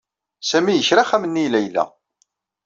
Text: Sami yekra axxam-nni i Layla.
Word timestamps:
Sami 0.49 0.73
yekra 0.75 1.01
axxam-nni 1.03 1.43
i 1.47 1.51
Layla. 1.53 1.85